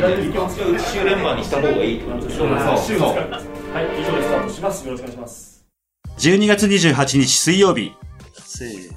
[0.00, 4.86] 週連番にした方がいいってことでしょそうそうそうはい、以上でスタートします。
[4.86, 5.66] よろしくお願いします。
[6.18, 7.92] 12月28日水曜日。
[8.38, 8.92] せー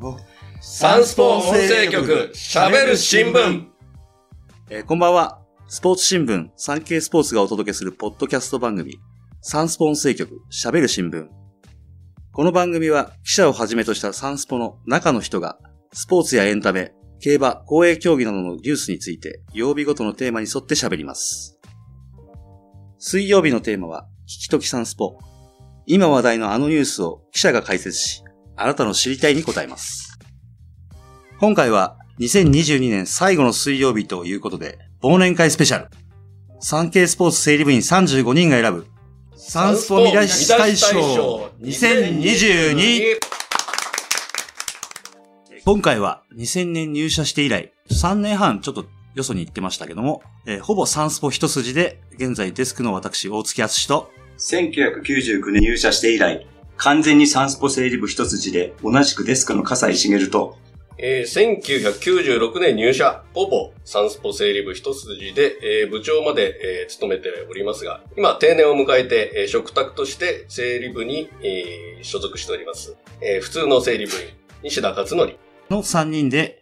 [0.00, 0.18] の。
[0.60, 3.66] サンスポ音声局、喋る新聞。
[4.70, 5.40] えーこんばんは。
[5.68, 7.84] スポーツ新聞、産経スポーツがお届けす。
[7.84, 8.98] るポッドキャスト番組、
[9.40, 11.28] サンスポ音声局、喋る新聞。
[12.32, 15.58] この番組は記者をはじめとしたサンスポの中の人が、
[15.92, 21.58] スポーツやエンタメ、競馬、公営競技などのニュースについて、曜日ごとのテーマに沿って喋ります。
[22.98, 25.18] 水曜日のテーマは、聞きときサンスポ。
[25.86, 28.22] 今話題のあのニュースを記者が解説し、
[28.56, 30.18] あなたの知りたいに答えます。
[31.40, 35.88] 今回は2022年最後の水曜日ということで、忘年会スペシャル。
[36.60, 38.86] 産経スポーツ整理部員35人が選ぶ、
[39.36, 43.27] サンスポ見出し大賞2022。
[45.68, 56.46] 今回は2000年入社して以来、3年半ちょっとよそに行ってましたけども、えーほぼサンスポ一筋で、現在デスクの私、大月敦と、1999年入社して以来、
[56.78, 60.56] 完全にサンスポ整理部一筋で、同じくデスクの笠井茂と、
[60.96, 72.96] えー1996年入社、ほぼサンスポ整理部一筋で、えー部長まで、えー務めておりますが、今定年を迎えて、えー嘱託として整理部に、えー所属しております。
[73.20, 74.20] えー普通の整理部員、
[74.62, 75.47] 西田勝則。
[75.70, 76.60] の3人で、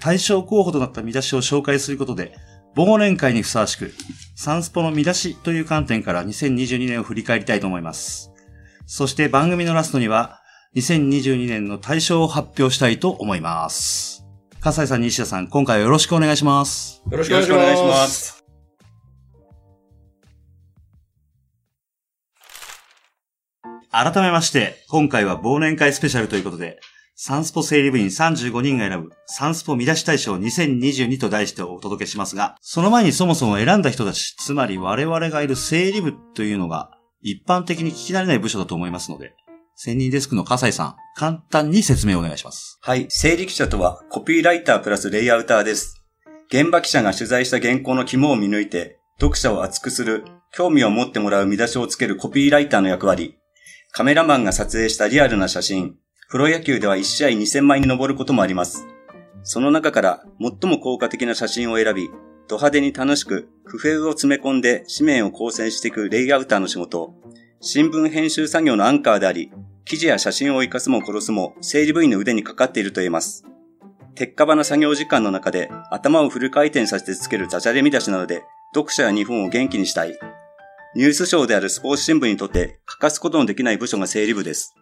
[0.00, 2.36] 対象候補となった見出しを紹介することで、
[2.76, 3.92] 忘年会にふさわしく、
[4.34, 8.32] サンスポの見出しという観点から2022年を振り返りたいと思います。
[8.86, 10.40] そして番組のラストには、
[10.74, 14.26] 2022年の対象を発表したいと思います。
[14.60, 17.02] 笠井さん、西田さん、今回はよろしくお願いします。
[17.10, 18.44] よろしくお願いします。
[23.90, 26.78] 改めまして、今回は忘年会スペシャルということで、
[27.18, 36.90] サンスポ整理部員35人が選ぶサンスポ見出し大賞2022と題してお届けしますが、その前にそもそも選んだ人たち、つまり我々がいる整理部というのが
[37.22, 39.34] 一般的に聞き慣れない部署だと思いますので、
[39.76, 42.78] 専任デスクの笠井さん、簡単に説明をお願いします。
[42.82, 46.04] はい、整理記者とは、コピーライタープラスレイアウターです。
[46.48, 53.38] 現場記者が取材した原稿の肝を見抜いて、読者を熱くする、興味を持ってもらう見出しをつけるコピーライターの役割。
[53.92, 55.96] カメラマンが撮影したリアルな写真。
[56.28, 58.88] プロ野球では1試合2000枚に上ることもあります。
[59.44, 62.08] その中から最も効果的な写真を選び、
[62.48, 67.14] ド派手に楽しく工夫を詰め込んで紙面を構成していくレイアウターの仕事。
[67.60, 69.52] 新聞編集作業のアンカーであり、
[69.84, 73.44] 記事や写真を生かすも殺すも整理部員の腕にかかっていると言えます。
[74.16, 78.42] 鉄火場な作業時間の中で頭をフル回転させてつけるダジャレ見出しなので、
[78.74, 80.18] 読者や日本を元気にしたい。
[80.96, 84.74] ニュース賞であるスポーツ新聞にとって欠かすことのできない部署が整理部です。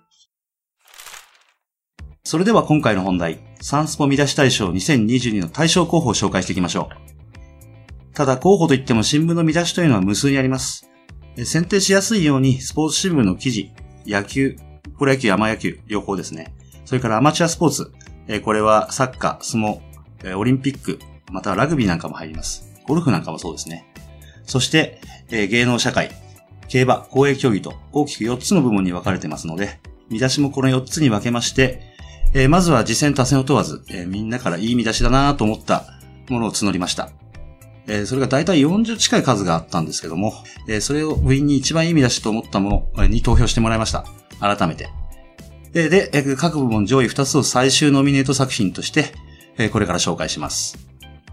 [2.27, 8.15] それでは今回の本題、サンスポ見出し大賞2022の対象候補を紹介していきましょう。
[8.15, 10.89] ただ候補といっても新聞の見出しというのは無数にあります。
[11.45, 13.73] 選定しやすいようにスポーツ新聞の記事、
[14.07, 14.57] 野球、
[14.99, 16.55] プロ野球、アマ野球、両方ですね。
[16.87, 17.93] それからアマチュアスポーツ、
[18.43, 20.99] これはサッカー、相撲、オリンピック、
[21.31, 22.73] またはラグビーなんかも入ります。
[22.89, 23.85] ゴルフなんかもそうですね。
[24.45, 24.99] そして、
[25.29, 26.11] 芸能社会、
[26.69, 31.93] 競馬、公営競技と大きく4つの部門に分かれてますので、見出しもこの4つに分けまして、
[32.37, 35.85] えーまずは次戦多戦を問わず、えーみんなからいい見出しだなと思った
[36.29, 37.11] ものを募りました。
[37.87, 40.35] えーそれが大体40近い数があったんですけども、
[40.69, 44.05] えーそれを部員に一番いい見出しと思ったものに投票してもらいました。
[44.41, 44.89] 改めて。
[45.73, 49.13] で、で各部門上位2つを最終ノミネート作品として、
[49.57, 50.77] えーこれから紹介します。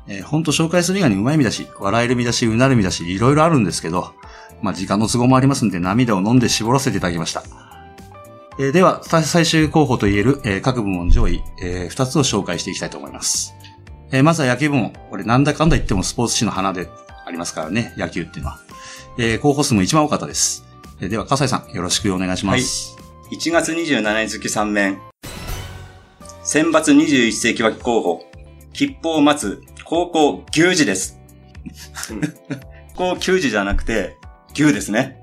[0.08, 4.14] えー、ほんと紹介する以外にうまい見出し、笑える見出し、うなる見出し、いろいろあるんですけど、
[4.62, 7.71] まあ時間の都合もありますんで涙を飲んで絞らせていただきました。
[8.62, 13.56] えーでは、さ最終候補といえる、えー各部門上位、え2つを紹介していきたいと思います。
[14.12, 14.94] えーまずは野球部門。
[15.10, 16.88] これなんだかんだ言ってもスポーツ紙の花で
[17.26, 18.60] ありますからね、野球っていうのは。
[19.18, 20.64] えー候補数も一番多かったです。
[21.00, 22.96] えーでは、笠井さん、よろしくお願いします。
[23.32, 25.00] 1月27日付3面。
[26.44, 28.26] 選抜21世紀枠候補。
[28.74, 31.20] 切符を待つ高校牛児です。
[32.94, 34.18] 高校球児じゃなくて、
[34.54, 35.21] 牛ですね。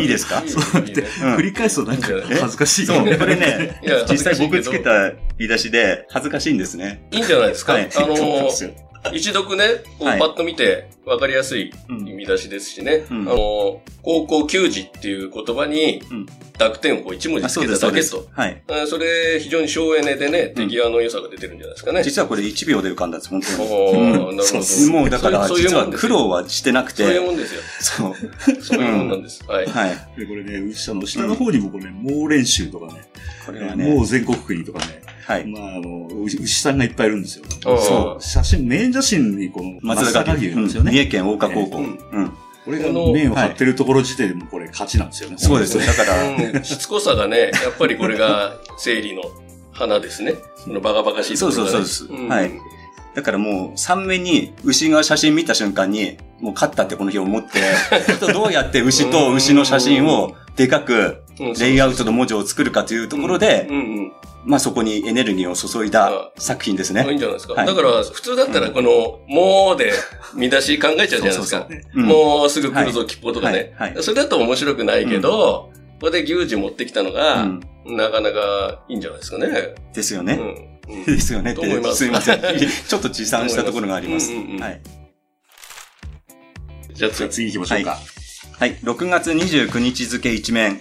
[0.00, 0.42] いいですか？
[0.46, 2.86] そ繰り返すとなんかえ恥ずかしい。
[2.86, 3.80] そう、これね
[4.10, 7.06] 実際僕つけ恥ずかしい出しで恥ずかしいんですね。
[7.10, 7.74] いいんじゃないですか？
[7.74, 7.88] はい。
[7.96, 8.14] あの
[9.12, 9.64] 一読ね、
[9.98, 13.04] こうはいパッと見て分かりやすいうん見出しですしね。
[13.10, 18.28] うんあの、高校球児っていう言葉にうん濁点をこう一文字あつけただけと。
[18.30, 18.62] はい。
[18.70, 22.02] あそれ、非常に省エネでね、うん手際の良さが出てるんじゃないですかね。
[22.02, 23.68] 実はこれ1秒で浮かんだんです、本当に。
[23.70, 24.42] おーなるほど。
[24.62, 27.60] そうもうだから、実は苦労はしてなくそういうて、もんですよ。
[27.80, 28.14] そう。
[28.62, 29.44] そういうもんなんです。
[29.46, 29.66] はい。
[29.66, 29.90] はい。
[30.18, 33.02] でこれね、下の下の方にもこれ、猛練習とかね、
[33.44, 35.46] これはね、もう全国区にとかね、はい。
[35.46, 37.44] まあ、あの、牛牛さんがいっぱいいるんですよ。
[37.66, 38.22] うんそう。
[38.22, 40.90] 写真、メイン写真にこの松松坂阪牛なんですよね。
[40.90, 41.78] うん三重県大岡高校。
[41.78, 42.32] ううんん。
[42.64, 45.36] これが麺を張ってるところ時点でもこれ勝ちなんですよね。
[45.38, 45.82] そうですよ。
[45.84, 49.22] だから、うんしつこさがね、やっぱりこれが生理の
[49.72, 50.34] 花ですね。
[50.64, 51.52] このバカバカしいところ。
[51.52, 52.50] そうそうそうですんはい
[53.14, 57.60] だからもう、3面に牛が写真見た瞬間に、もう勝ったってこの日思って、
[58.32, 64.12] どうやって牛と牛の写真をでかく、うんレイアウトの文字を作るかというところでう、んうん。
[64.44, 67.14] まあそこにエネルギーを注いだ作品ですいいね。
[67.14, 67.54] んじゃないですか。
[67.54, 69.92] はいだから、普通だったらこの、もうで
[70.34, 71.68] 見出し考えちゃうじゃないですか。
[71.94, 73.74] もうすぐ来るぞ、切符とかね。
[73.76, 75.70] はいはいそれだと面白くないけど、
[76.00, 79.74] ここで牛耳持ってきたのが、うんなかなかいいんじゃないですかね。
[79.92, 80.38] ですよね。
[80.88, 80.94] うん。
[80.94, 82.40] う んですよねってと思いま、すすいません。
[82.88, 84.32] ちょっと持参したところがあります。
[84.32, 84.80] うんうんうんはい。
[86.94, 87.46] じゃあ次。
[87.46, 87.98] 行きましょうか。
[88.58, 88.76] はい。
[88.76, 90.80] 6月29日付一面。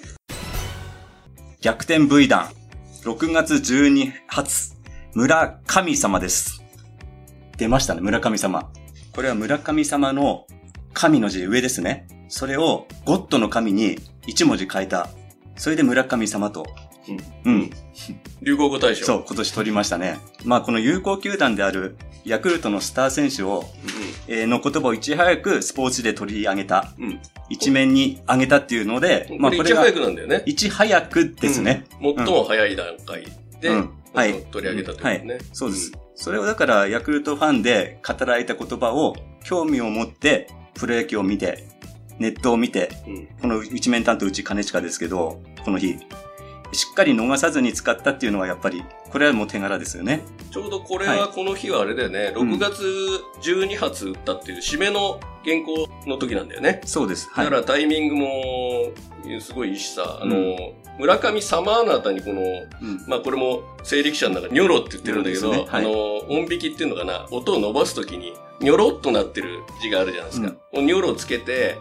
[1.64, 2.50] 逆転 V 弾。
[3.06, 4.76] 6月12発。
[5.14, 6.62] 村神様です。
[7.58, 8.70] 出ましたね、村神様。
[9.16, 10.46] これは村神様の
[10.92, 12.06] 神の字上ですね。
[12.28, 15.08] それをゴッドの神に一文字変えた。
[15.56, 16.66] それで村神様と。
[17.46, 17.72] うん。
[18.42, 19.06] 流行語大賞。
[19.06, 20.20] そう、今年取りましたね。
[20.46, 23.66] まあ、この有効球団であるヤクルトのスター選手を、
[24.28, 26.94] えーの言葉をいち早くスポーツで取り上げた。
[26.98, 27.06] うん。
[27.06, 27.20] うん。
[27.50, 30.44] 一面に上げたっていうので、まあ、これがこれ一早くなんだよね。
[30.46, 31.86] いち早くですね。
[32.02, 32.16] うん。
[32.16, 33.28] 最も早い段階
[33.60, 35.40] で、うんはい取り上げたというね。
[35.54, 35.92] そうです。
[36.16, 41.68] それをだから、ヤクルトファンで語られた言葉を興味を持って、プロ野球を見て、
[42.20, 43.28] ネットを見て、うん。
[43.42, 45.98] この一面担当うち金近ですけど、この日、
[46.74, 50.22] しっかり逃さずに使ったっていうのはやっぱり、これはもう手柄ですよね。
[50.52, 52.84] ちょうどこれははこの日はあれだよね、うん6月
[53.42, 56.82] 12発打ったっていう締めの原稿の時なんだよね。
[56.86, 57.30] そうです。
[57.32, 57.46] はい。
[57.46, 60.56] だからタイミングもすごいいいしさ、あの、うん
[61.00, 70.54] 村上様のあたりにこの、うんまあこれも生力者の中にニョロって言ってるんだけど、ねはいあの、音引きっていうのかな、音を伸ばすときに、ニョロっとなってる字があるじゃないですか。
[70.74, 71.78] ニョロをつけて、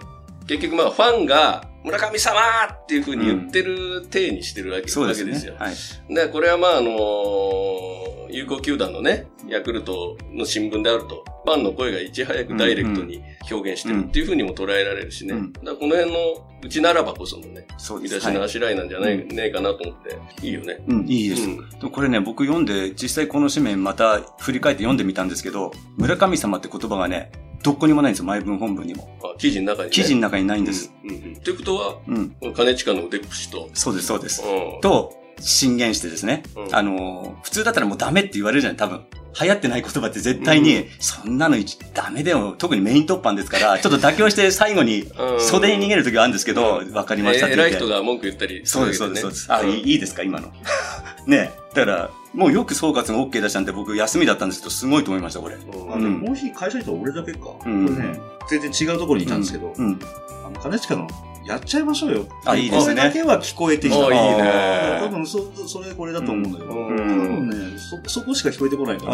[0.58, 2.40] 結局まあファンが、村上様
[2.72, 5.54] っていう風に言ってる体にしてるわけ,、そうですねわけですよ。。
[5.58, 6.14] はい。
[6.14, 15.34] で、これはまああの有効球団のね、ヤクルトの新聞であると、ファンの声がいち早くダイレクトに表現してるっていうふうにも捉えられるしね。
[15.34, 16.18] うんだからこの辺の
[16.64, 17.66] うちならばこそのね、
[18.00, 20.78] 見出しのあしらいなんじゃない、ねえかなと思って、いいよね。
[20.86, 21.42] うん、いいです。
[21.42, 29.08] うんこれね、僕読んで、実際この紙面また振り返って読んでみたんですけど、村神様って言葉がね、どこにもないんですよ、前文本文にも。
[29.22, 29.90] あ記事の中に、ね。
[29.94, 30.92] 記事の中にないんです。
[31.04, 31.10] うん。
[31.10, 31.32] うんうん。
[31.34, 32.18] ってことは、う
[32.48, 32.54] ん。
[32.54, 34.42] 金近の腕っぷしと、そうです、そうです。
[34.42, 34.80] うん。
[34.80, 36.42] と、進言してですね。
[36.56, 39.02] うんあのー、普通だったらもうダメって言われるじゃない、多分。
[39.40, 42.54] 流行ってない言葉って絶対に、うんそんなの一ダメだよ。
[42.58, 47.74] 特にメイン突版ですから、ちょっと妥協して最後にうん袖に逃げる時はあるんですけど、うんわかりましたって言って。
[47.74, 49.52] え偉い人が文句言ったりそうです、そうです、そうです。
[49.52, 50.52] あ、いいいいですか、今の。
[51.26, 55.56] ねだから、もうよく総括が OK 出したんで、僕休みだったんですけど、すごいと思いました、これ。
[55.56, 57.50] うんあうんこの日会社にいたら俺だけか。
[57.66, 60.00] うんこれね、全然違うところにいたんですけど、うん。
[60.44, 61.08] あの、金近の、
[61.44, 62.26] やっちゃいましょうよ。
[62.44, 64.06] あいいですねこれだけは聞こえてきた。
[64.06, 69.12] あいいね多分、そ、それこれだと思うんだけど、うん多分ね、そ、そこしか聞こえてこないから、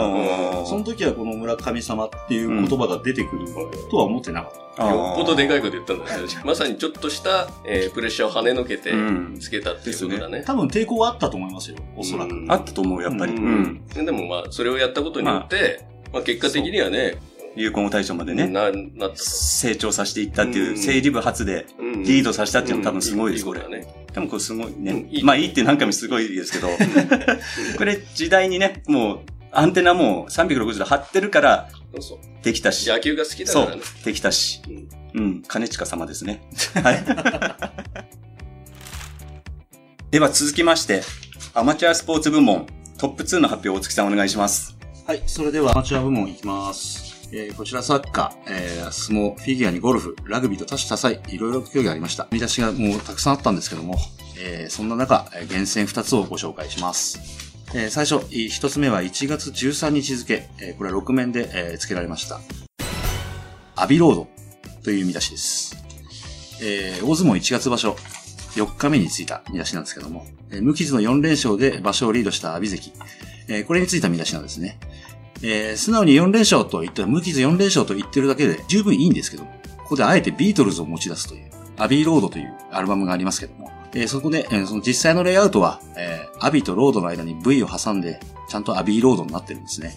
[0.60, 3.46] あその時はこの村神様っていう言葉が出てくる
[3.90, 4.86] とは思ってなかった。
[4.86, 6.28] あよっぽどでかいこと言ったんだよね。
[6.44, 10.42] まさにちょっとした、えープレッシャーを跳ねのけてうん、つけたっていうことだね。
[10.46, 12.34] 多分抵抗はあったと思いますよ、おそらく。
[12.34, 13.32] うんあったと思う、やっぱり。
[13.32, 14.04] ううんん。
[14.04, 17.16] でもまあ、それをやったことによって、まあ結果的にはね、
[17.58, 18.50] 流行語大賞までね。
[19.14, 23.61] 成長させていったっていうう、ん整理部初でうんリードさせたっていうのは多分すごいです、これ。
[23.61, 25.06] でもこれすごいうんね。
[25.23, 26.68] まあいいって何回もすごいですけど、
[27.76, 31.68] これ時代にね、もうアンテナもう360度張ってるから。
[32.42, 32.88] できたし。
[32.88, 34.62] 野球が好きだからね。、できたし。
[34.68, 36.42] うんうん、金近様ですね。
[36.82, 37.04] はい。
[40.11, 41.02] では続きまして、
[41.54, 42.66] アマチュアスポーツ部門
[42.99, 44.76] トップ2の発表を大月さんお願いします。
[45.06, 47.07] はい、それではアマチュア部門いきます。
[47.30, 52.26] えー、こちらサッカー、えー、相撲、フィギュアにゴルフ、ラグビーと多種多彩、いろいろ競技ありました。
[52.30, 53.97] 見出しがもうたくさんあったんですけども、
[54.40, 57.18] えー、そんな中、えー厳選2つをご紹介します。
[57.75, 62.40] えー、最初、い一つ目は1月13日付、えー、これは6面で、えー付けられました。
[63.76, 64.28] アビロード
[64.82, 65.76] という見出しです。
[66.62, 67.94] えー、大相撲1月場所、
[68.54, 72.92] 4日目についた見出しなんですけども、えー無傷の4連勝で場所をリードした阿炎関。
[73.49, 74.78] えーこれについた見出しなんですね。
[75.42, 89.95] えー素直に4連勝と言ったら、無傷4連勝と言ってるだけで十分いいんですけど、ここであえてビートルズを持ち出すという、アビーロードというアルバムがありますけども、えーそこで、えーその実際のレイアウトは、えーアビとロードの間に V を挟んで、ちゃんとアビーロードになってるんですね。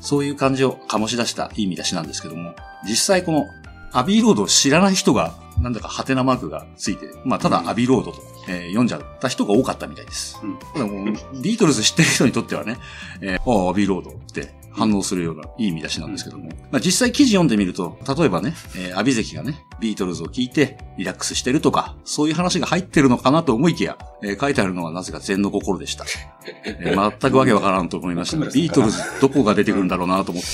[0.00, 2.54] そういう感じを醸し出したいい見出しなんですけども、
[2.88, 3.46] 実際この
[3.92, 10.40] アビーロードを知らない人がなんだかハテナマークがついて、まあ、ただアビーロードと、えー読んじゃった人が多かったみたいです。
[10.42, 11.06] うんただもう
[11.40, 12.78] ビートルズ知ってる人にとってはね、
[13.20, 26.04] えーああ、アビーロードって反応するようないい見出しなんですけども、まあ、実際記事読んでみると、例えばね、えー阿炎関がね、ビートルズを聞いてリラックスしてるとか、そういう話が入ってるのかなと思いきや、えー書いてあるのはなぜか禅の心でした。
[26.64, 28.48] えー全くわけわからんと思いましたね。
[28.54, 30.48] ビートルズどこが出てくるんだろうなと思って、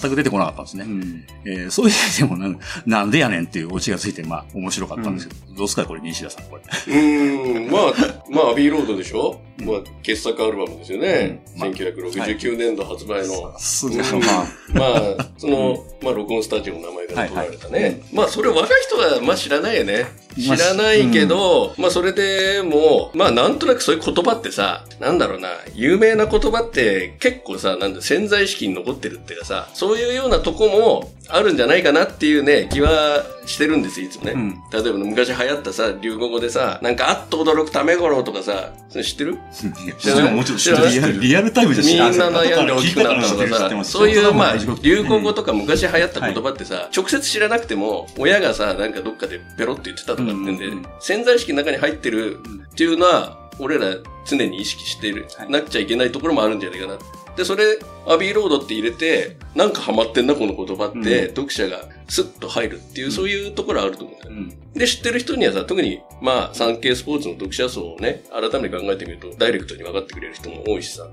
[0.00, 0.84] 全く出てこなかったんですね。
[0.86, 1.24] うん。
[1.46, 6.62] えーそういう意味でもなん、なんでやねんっていうオチがついて、まあ、面白かったんですけど、どうすかこれ、西田さん、これ。
[6.62, 7.82] うーん、まあ、
[8.30, 9.40] まあ、アビーロードでしょ？
[9.60, 11.42] まあ、傑作アルバムですよね。
[11.54, 13.52] うんまあ1969年度発売の。
[13.60, 14.84] すうんまあま
[15.18, 18.00] あ、その、まあ、録音スタジオの名前から取られたね。
[18.12, 20.06] まあ、それ若い人は、まあ、知らないよね。
[20.38, 34.32] 知まあらないけど、まあ、それでも、まあ、なんとなくそういう言葉ってさ、なんだろうな、有名な言葉って結構さ、なんだ、潜在意識に残ってるっていうかさ、そういうようなとこもあるんじゃないかなっていうね、気はしてるんですよ、いつもね。
[34.32, 34.50] うん。
[34.72, 39.38] 例えば昔流行ったさ、流行語でさ、なんかあっと驚くためごろとかさ、それ知ってる？
[39.98, 40.34] 知らない？
[40.34, 41.12] もちろん知らない？
[41.20, 42.48] リアルタイムじゃ知みんらなない。
[42.48, 52.38] 悩んで大きくなったとかさ、そういう、まあ、流行語とか昔流行った言葉ってさ、直接知らなくても、親がさ、なんかどっかでペロって言ってたとかってんでうんうんうん、潜在意識の中に入ってる
[52.72, 56.98] っていうのは、俺ら常に意識してる、はいなくちゃいけないところもあるんじゃないかな。
[57.36, 64.32] で、それ、アビーロードって入れて、なんかハマってんな、この言葉って、読者がスッと入るっていう、そういうところあると思うんだよ。
[64.32, 64.72] うん。
[64.72, 71.08] で、知ってる人にはさ、特に、まあ、産経スポーツの読者層をね、改めて考えてみると、ダイレクトに分かってくれる人も多いしさ。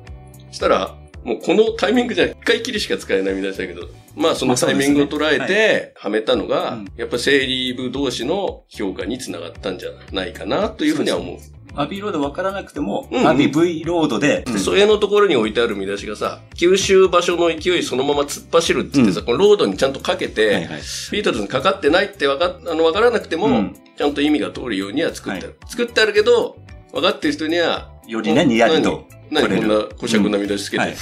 [0.51, 6.87] したら、もうこのタイミングじゃ一回きりしか使えない見出しだけど、まあそのタイミングを捉えて、はめたのが、うん。
[6.95, 11.37] やっぱ整理部同士の評価につながったんじゃないかなというふうには思う。
[11.75, 13.21] アビーロード分からなくても、うん。
[13.21, 20.81] うんアビ V ロードで、でそれのところに置いてある見出しがさ、九州場所の勢いそのまま突っ走るって言ってさ、このロードにちゃんとかけて、はいはい。
[21.11, 23.75] ビートルズにかかってないってわかあの分からなくても、うん。
[23.95, 25.57] ちゃんと意味が通るようには作ってある。
[25.61, 26.57] は作ってあるけど、
[26.91, 29.05] 分かってる人には、よりね、ニヤリと。
[29.29, 30.99] 何こんな小癪な見出しつけて、うんって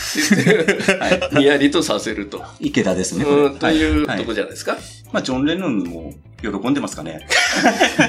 [1.10, 2.44] 言って、ニヤリとさせると。
[2.60, 3.25] 池田ですね。
[3.25, 4.77] うん、というはいとこじゃないですか？
[5.12, 7.27] まあ、ジョン・レノンも喜んでますかね。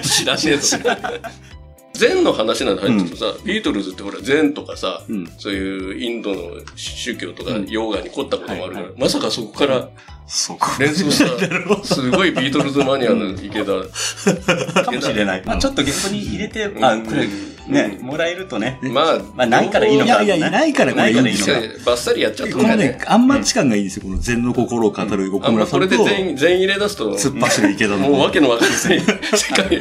[0.02, 0.78] 知らねえぞ。
[1.92, 5.26] 禅の話なんて入ってるとさ、ビートルズってほら、禅とかさ、うん。
[5.38, 6.40] そういうインドの
[6.74, 9.88] 宗教とかうんヨガに凝ったこともあるから、はいはまさかそこから
[10.26, 10.76] そうか。
[10.80, 14.82] 連想した、 すごいビートルズマニアの池田。
[14.82, 15.42] かもしれない。
[15.44, 17.28] まあ、ちょっとゲストに入れて、あ、これ、
[17.68, 18.78] ね、もらえるとね。
[18.82, 20.22] まあ、まあ、ないからいいのか。
[20.22, 21.90] いやいやいないからこれいいんですよないからいいのか。
[21.90, 22.98] バッサリやっちゃったこのね。
[23.06, 24.02] あんまち感がいいんですよ。
[24.04, 27.98] この禅の心を語る岡あんまこれ村さんと、で全員、全員入れ出すと、突っ走る池田の。
[27.98, 28.94] もうわけのわかんない世
[29.54, 29.78] 界へ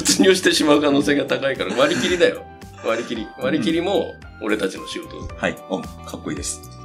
[0.00, 2.42] 突入してしまう可能性が高いから割り切りだよ。
[2.84, 3.26] 割り切り。
[3.38, 5.16] 割り切りも俺たちの仕事。
[5.36, 5.56] はい。
[5.68, 6.75] お、かっこいいです。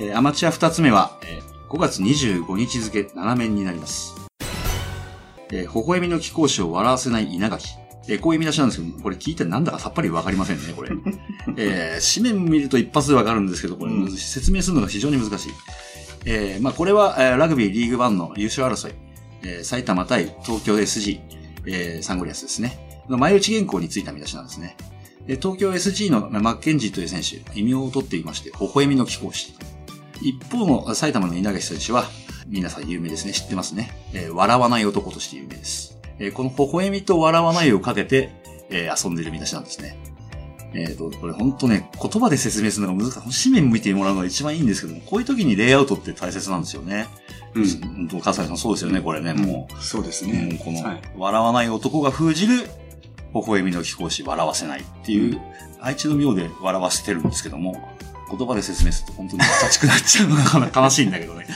[0.00, 4.14] えーアマチュア二つ目は、えー5月25日付7面になります。
[5.50, 7.66] えー、微笑みの貴公子を笑わせない稲垣。
[8.08, 10.90] えーこういう見出しなんですけど、これ聞いてなんだかさっぱりわかりませんね、これ。
[11.58, 15.52] えー紙面見ると一発でわかるんですけど、これ、うん説明するのが非常に難しい。
[16.24, 18.94] えーまあこれは、えーラグビーリーグワンの優勝争い。
[19.42, 21.18] えー埼玉対東京 SG、
[21.66, 22.78] えーサンゴリアスですね。
[23.08, 24.76] の前打ち原稿についた見出しなんですね。
[25.26, 29.52] で東京 SG のマッケンジーという選手、異名を取っていまして、微笑みの貴公子。
[30.20, 32.04] 一方の埼玉の稲垣選手は、
[32.48, 33.32] 皆さん有名ですね。
[33.32, 33.90] 知ってますね。
[34.12, 35.98] えー笑わない男として有名です。
[36.18, 38.30] えーこの微笑みと笑わないをかけて、
[38.70, 39.98] えー遊んでいる見出しなんですね。
[40.74, 43.50] えっ、と、これ本当ね、言葉で説明するのが難しい。
[43.50, 47.06] 紙面見てもらうのが一番いいんですけども、こういう時にレイアウトって大切なんですよね。
[47.54, 47.66] うん。
[48.08, 50.28] 本当、笠井さんそうですよね、これね、もそうですう。
[50.28, 51.02] もうこの、はい。
[51.16, 52.64] 笑わない男が封じる、
[53.34, 55.40] 微笑みの貴公子、笑わせないっていう、
[55.80, 57.88] 愛知の妙で笑わせてるんですけども、
[58.30, 61.46] 言葉で説明すると本当に優しくなっちゃうのが悲しいんだけどね。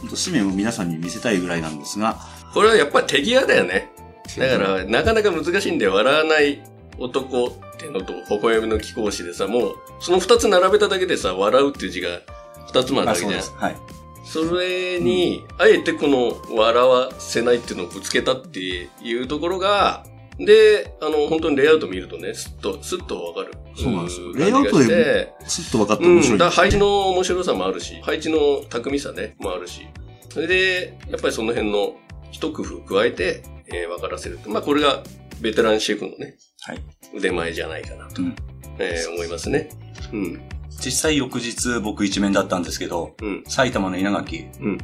[0.00, 2.18] 本当、紙面を皆さんに見せたいぐらいなんですが、
[2.54, 3.90] これはやっぱり手際だよね。
[4.38, 5.94] だから、なかなか難しいんだよ。
[5.94, 6.62] 笑わない
[6.98, 12.20] 男っていうのと、微笑みの貴公子でさ、もう、その二つ並べただけでさ、笑うっていう字が
[12.66, 13.54] 二つもあるあ、だけじゃんそうで。
[13.54, 13.54] す。
[13.56, 13.76] はい。
[14.24, 20.04] それに、あえてこの笑わせないっていうのをぶつけたっていうところが、
[20.38, 23.54] で、あの、本当にレイアウト見るとね、すっと、すっとわかる。
[23.74, 26.38] そうなんですようレイアウトですっと分かってうん、面白い。
[26.38, 29.86] だから配置の面白さもあるし、配置の巧みさね、もあるし。
[30.30, 31.94] それで、やっぱりその辺の
[32.30, 34.38] 一工夫加えて、えー分からせる。
[34.46, 35.02] まあ、これが
[35.40, 36.82] ベテランシェフのね、はい。
[37.14, 38.36] 腕前じゃないかなと、うん
[38.78, 39.70] えー思いますね。
[40.12, 40.42] うん。
[40.84, 43.44] 実際翌日僕一面だったんですけど、うん。
[43.48, 44.78] 埼玉の稲垣、うん。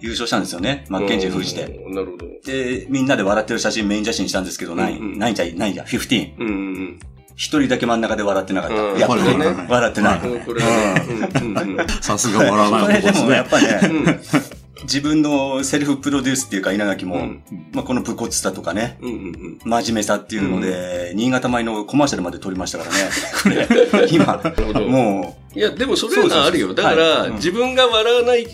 [0.00, 0.84] 優勝したんですよね。
[0.88, 1.64] マッケンジー封じて。
[1.64, 1.94] うん。
[1.94, 2.26] なるほど。
[2.44, 6.34] で、みんなで笑ってる写真メイン写真にしたんですけど、ない、うんうんないじゃい、ないじゃ、15。
[6.38, 7.00] うんうん
[7.40, 8.76] 一人だけ真ん中で笑ってなかった。
[8.82, 10.18] うんいや、笑ってない。
[12.02, 13.26] さすが笑わこれでない男ですね。
[13.26, 19.58] もやっぱね、うん自分のセルフプロデュースっていうか稲垣も、うんまあこの武骨さとかね、うんうんうん。
[19.64, 23.66] 真面目さっていうので、新潟米のコマーシャルまで撮りましたからね。
[23.88, 24.40] これ、 今、
[24.86, 26.74] もいや、でもそれはあるよ。
[26.74, 28.46] だから、はいうん自分が笑わない。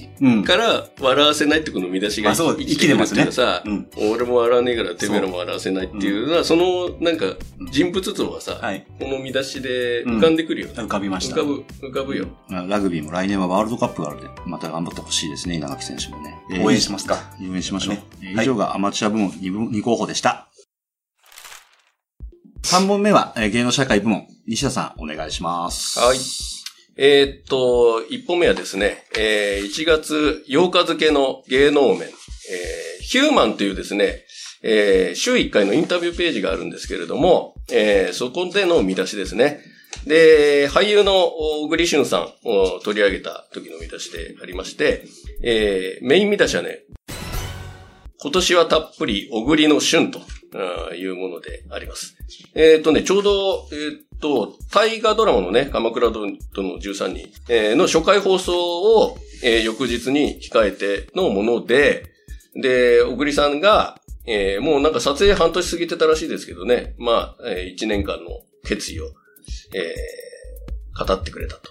[0.45, 3.89] から、笑わせないってこの見出しがあそう生きてくるっていうのはさ、うん。
[4.13, 7.27] 俺も笑わねえからてめえらも笑わせないっていうのは、その、なんか、
[7.73, 8.87] 人物像はさ、はい。
[9.01, 10.69] この見出しで浮かんでくるよ。
[10.69, 11.37] 浮かびました。
[11.37, 12.27] 浮かぶ、浮かぶよ。
[12.49, 16.35] ラグビーも来年はワールドカップがあるんで、また頑張ってほしいですね、稲垣選手もね。
[16.53, 17.19] えー応援しますか。
[17.41, 17.95] 応援しましょう。
[17.95, 18.05] ね
[18.41, 20.49] 以上がアマチュア部門 2, 部2候補でした。
[22.63, 24.27] 3問目は、えー芸能社会部門。
[24.47, 25.99] 西田さん、お願いします。
[25.99, 26.64] はい。
[26.97, 32.13] えーっと、一本目はですね、えー1月8日付の芸能面、えー
[33.03, 34.25] ヒューマンというですね、
[34.63, 39.61] えー週1回のインタビューページがあるんですけれども、えーそこでの見出しですね。
[40.07, 45.05] で、俳優の小栗旬さんを取り上げた時の見出しでありまして、
[45.43, 46.85] えーメイン見出しはね、
[48.23, 50.21] 今年はたっぷり小栗の旬と
[50.95, 52.17] いうものであります。
[52.55, 56.37] えっ、とね、ちょうど、えっ、と、大河ドラマのね、鎌倉殿の
[56.79, 62.05] 13人、えーの初回放送を、えー翌日に控えてのもので、
[62.61, 68.31] で、小栗さんが、えーもうなんか撮影半年過ぎてたらしいですけどね、まあ、え1年間の
[68.65, 69.07] 決意を、
[69.75, 71.71] えー語ってくれたと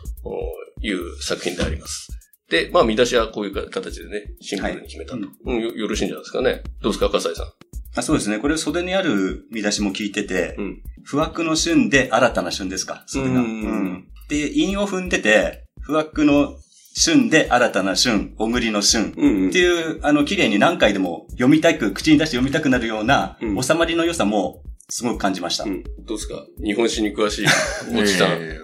[0.81, 2.09] いう作品であります。
[2.49, 5.21] で、まあ見出しはこういう形でね、シンプルに決めたと。
[5.21, 6.61] はいうんよよろしいんじゃないですかね。
[6.81, 7.47] どうですか、笠井さん？
[7.95, 8.39] あそうですね。
[8.39, 13.03] これ袖にある見出しも聞いてて、うん不惑の旬で新たな旬ですか？
[13.07, 13.41] それが。
[13.41, 14.07] ううんん。
[14.29, 16.55] で、韻を踏んでて、不惑の
[16.95, 19.13] 旬で新たな旬、小栗の旬。
[19.17, 25.65] うんうんっていう、あの、綺麗に何回でも読みたく、口に出して読みたくなるような、うん収まりの良さも、すごく感じました。
[25.65, 25.83] うん。
[26.05, 26.45] どうですか？
[26.63, 27.45] 日本史に詳しい、
[27.93, 28.31] おじさん。
[28.39, 28.63] えー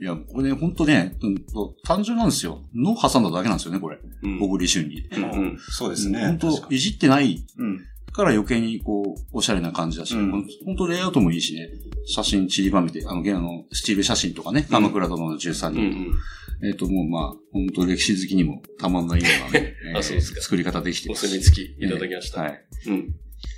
[0.00, 2.62] いや、これね、ほんとね、うんと単純なんですよ。
[2.74, 3.98] の挟んだだけなんですよね、これ。
[4.24, 5.08] うん小栗旬に。
[5.16, 6.20] うんうんそうですね。
[6.20, 7.80] 本当いじってないうん。
[8.14, 10.30] から余計にこう、おしゃれな感じだし、うん
[10.64, 11.68] 本当レイアウトもいいしね、
[12.06, 16.68] 写真散りばめて、あの、現あの、スチール写真とかね、鎌倉殿の13うんう人、ん。
[16.68, 22.42] えっ、と、もうまあ、本当歴史好きにもたまんないようなね、 あそうですか作り方できておます墨付きいただきました。
[22.42, 22.64] はい。
[22.86, 23.14] うん。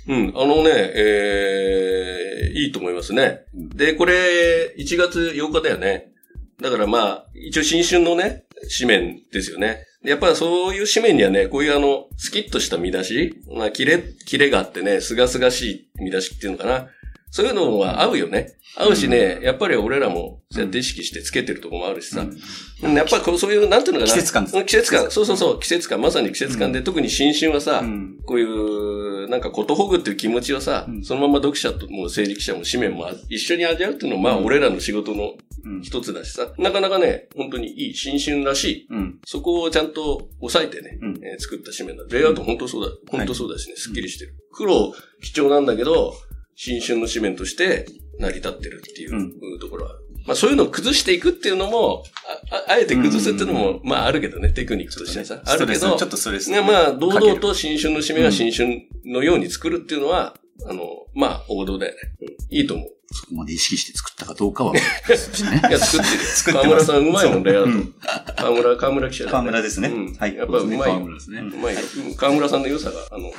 [0.07, 0.33] うん。
[0.35, 3.41] あのね、えー、いいと思いますね。
[3.53, 6.11] うんで、これ、1月8日だよね。
[6.59, 8.45] だからまあ、一応新春のね、
[8.79, 9.86] 紙面ですよね。
[10.03, 16.87] やっぱりそういう紙面にはね、こういうあの、スキッとした見出し、まあ、キレ、キレがあってね、すがすがしい見出しっていうのかな。
[17.29, 18.53] そういうのは合うよね。
[18.77, 22.21] 合うしね、やっぱり俺らも、そうやって意識してつけてるところもあるしさ。
[22.21, 24.13] うんやっぱりこうそういう、なんていうのかな。
[24.13, 25.09] 季節感季節感。
[25.09, 25.99] そうそうそう、季節感。
[25.99, 35.33] まさに季節感で、特に新春はさ、うんこういう、なんかことほぐっていう気持ちをさ、うんそのまま読者とも政治記者も紙面も一緒に味わうっていうのは、まあ、うん俺らの仕事の
[35.65, 35.81] うん。
[35.81, 39.19] 一つだしさ、なかなかね、本当にいい新春らしい、うん。
[39.25, 42.03] そこをちゃんと抑えてね、うんえー作った紙面だ。
[42.09, 42.91] レイアウト本当そうだ。
[43.09, 44.35] 本当そうだしね、すっきりしてる。
[44.53, 46.13] 黒貴重なんだけど、
[46.57, 47.85] 新春の紙面として
[48.19, 49.91] 成り立ってるっていう、うんところは。
[50.25, 52.03] まあそういうのを崩していくっていうのも、
[52.51, 55.41] あああえて崩すっていうのも、まああるけどね、テクニックとしてさ。
[55.45, 56.49] あるけど、ちょっとストレス。
[56.49, 60.35] ね、まあ、堂々と新春の締めが新春のように作るっていうのは、
[60.67, 61.99] あの、まあ、王道だよね。
[62.21, 62.87] うんいいと思う。
[63.11, 64.79] そこまで意識して作ったかどうかは、で
[65.17, 65.61] すね。
[65.69, 66.27] いや、作ってるよ。
[66.29, 67.93] 作ってます河村さんうまいもん、レイアウトうん。
[68.35, 70.13] 河村、河村記者だよ河村ですねうん。
[70.13, 70.83] はいやっぱうまいよ。
[70.83, 71.39] 川村ですね。
[71.39, 71.81] うまいよ。
[72.05, 73.31] うん河村さんの良さが、あの、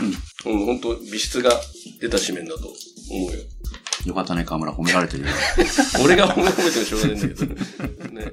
[0.47, 1.51] うん、本当美質が
[2.01, 2.73] 出た紙面だと
[3.11, 3.39] 思うよ。
[4.07, 5.29] よかったね、河村褒められてるよ。
[6.05, 8.25] 俺が褒め褒めてもしょうがないんだけどね。
[8.25, 8.33] ね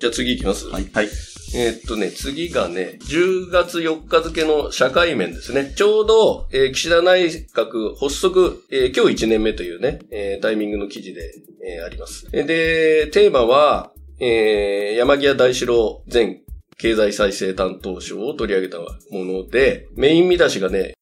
[0.00, 0.66] じゃあ次行きます。
[0.66, 0.88] はい。
[0.92, 1.08] はい。
[1.54, 5.72] えーっとね、次がね、10月4日付の社会面ですね。
[5.76, 11.34] ちょうど、えー岸田内閣発足、えー今日1年目というね、えータイミングの記事で、
[11.64, 12.26] えーあります。
[12.32, 16.40] えーで、テーマは、えー山際大志郎前
[16.78, 20.94] 経済再生担当省を取り上げたもので、メイン見出しがね、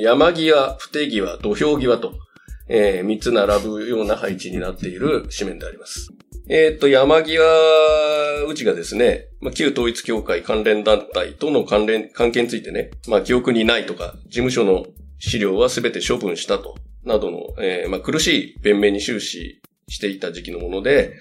[0.00, 2.14] 山際、不手際、土俵際と、
[2.68, 6.10] えー3つ並ぶような配置になっている紙面であります。
[6.48, 7.42] えっ、と、山際
[8.48, 14.86] うちがですね、まあ、旧統一協会関連団体との関連、関係についてね、まあ、記憶にないとか、事務所の
[15.18, 21.16] 資料はすべて処分したと、などの、えーまあ、苦しい弁明に終始していた時期のもので、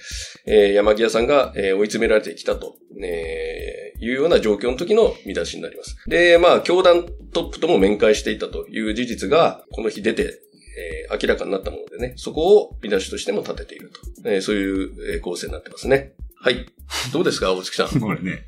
[0.45, 5.97] えー山際さんが、えー追い詰められてきたと、えーいうような状況の時の見出しになります。
[6.07, 10.41] で、まあ、教団トップとも面会していたという事実が、この日出て、
[10.79, 13.89] えー明らかになったものでね、そこを見出しとしても立てている
[14.23, 14.29] と。
[14.29, 16.13] えーそういう構成になってますね。
[16.39, 16.65] はい。
[17.11, 17.87] どうですか、大月さん？
[17.99, 18.45] これね、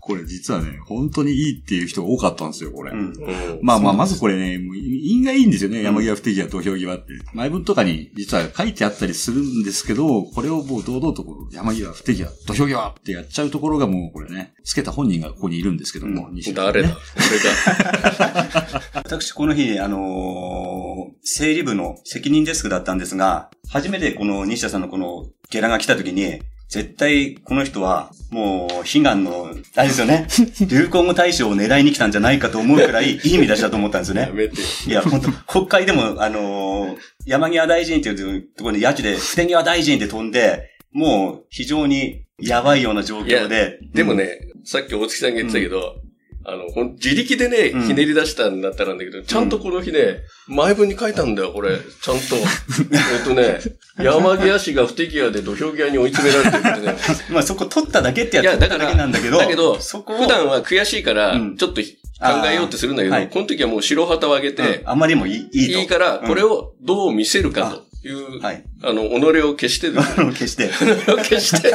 [0.00, 2.92] これ実はね、本当にいいっていう人が多かったんですよ、これ。
[2.92, 2.98] うん。
[2.98, 3.14] うん。
[3.62, 7.04] まあまあ、まずこれね、もう因がいいんですよね、山際不適合土俵際って。
[7.32, 16.98] 前文とかに実は書いてあったりするんですけど、これをもう堂々とこう山際不適合土俵際ってやっちゃうところがもうこれね、つけた本人がここにいるんですけども、西田さんね誰だ？
[18.94, 30.28] 私、この日、あのー整理部の責任デスクだったんですが、初めてこの西田さんのこのゲラが来た時に、絶対この人は、もう、悲願の、あれですよね、
[30.68, 34.20] 流行語大賞を狙いに来たんじゃないかと思うくらい、いい意味出しだと思ったんですよね。
[34.30, 34.54] やめて。
[34.86, 43.78] いや、本当国会でも、あのー山際大臣っていうところで、ヤチで、不手際大臣って飛んで、もう、非常にやばいような状況で。
[43.92, 45.96] でもね、さっき大月さんが言ってたけど、
[46.44, 51.78] あの、自力でね、うんひねり出したんだったらなんだけど、ちゃんとこの日ね、前文に書いたんだよ、これ。
[51.78, 52.36] ちゃんと。
[52.92, 53.60] えっとね、
[53.98, 56.96] 山際氏が不適合で土俵際に追い詰められてるってね。
[57.30, 61.86] まあそこ取っただけってやつだだから、けなんだけど、だけど、そこを普段は悔しいからうん、ちょっと考
[62.50, 65.78] えようってするんだけど、はいこの時はもう白旗を上げて、うんあまりにもいいいいと。
[65.80, 67.70] いいから、うんこれをどう見せるか
[68.02, 68.64] という、はい。
[68.82, 70.68] あの、己を消してですね 決して。
[70.68, 71.72] 己を消して、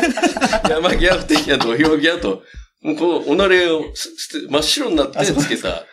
[0.69, 2.43] 山際不適合土俵際と、
[2.86, 5.84] もうこう、己をすす真っ白になってつけた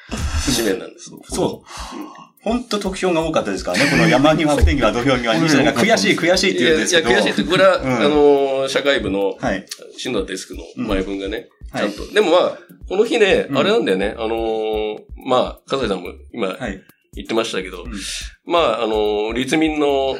[0.44, 1.10] 紙面なんです。
[1.30, 1.68] そう。
[2.42, 3.90] 本当得票が多かったですからね。
[3.90, 7.08] この山際不手際、土俵際、西田が悔しい悔しいっていや、いや、言うんですけど。
[7.08, 9.64] 悔しいって、これは、うんあの、社会部の、はい。
[9.96, 12.12] 篠田デスクの前文がね、うんちゃんと。
[12.12, 16.82] でもまあ、この日ね、うんあれなんだよね、あのーまあ、笠井さんも今はい。
[17.14, 17.92] 言ってましたけど、ん
[18.44, 20.14] まあ、あのー立民の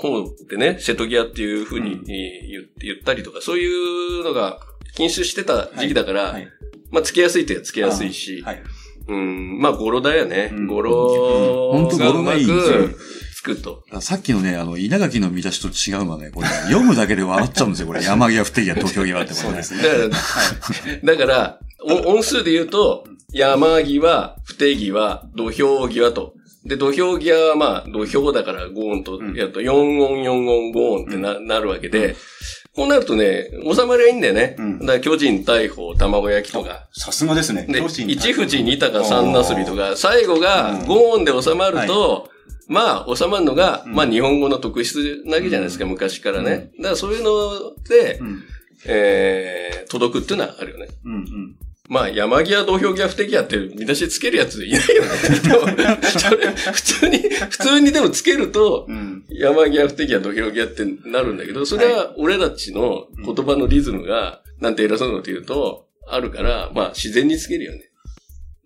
[0.00, 4.58] 方でね、瀬戸際っていうふうに言ったりとか、そういうのが
[4.94, 6.48] 禁止してた時期だから、はい。
[6.90, 8.62] まあ、つけやすいといえばつけやすいし、はい。
[9.08, 10.50] うん、まあ、語呂だよね。
[10.52, 12.46] うん語呂うん本当語呂がいい
[13.34, 13.82] つくと。
[14.00, 18.02] さっきのね、あの、稲垣の見出しと違うのはね、これ、読むだけで笑っちゃうんですよ、これ。
[18.04, 19.62] 山際不適合土俵際ってこれ、ね。
[19.62, 21.00] そうですね。
[21.02, 26.34] だから、音数で言うと、山際、不定際、土俵際と。
[26.64, 32.16] で、土俵際はまあ、土俵だから5音とうんやると、4音、4音、5音ってな,、なるわけで、
[32.74, 34.54] こうなるとね、収まりはいいんだよね。
[34.58, 36.88] うんだから、巨人、大砲、卵焼きとか。
[36.92, 37.66] さすがですね。
[37.68, 42.28] で、一富士、二鷹、三なすびとか、最後がうん5音で収まると、
[42.68, 46.70] まあ、収まるのが、うんまあ、日本語の特質なわけじゃないですか、昔からね。
[46.78, 48.42] だから、そういうので、うん。
[48.86, 50.86] えー、届くっていうのはあるよね。
[51.04, 51.14] うん。
[51.14, 51.56] うん。
[51.88, 55.08] まあ、山際土俵際不適合って見出しつけるやついないよね。
[56.72, 59.09] 普通に、普通にでもつけると、うん。
[59.40, 67.90] 山際不適合土俵際ってなるんだけど、それは俺たちの言葉のリズムが、なんて偉そうなこと言うと、あるから、まあ自然につけるよね。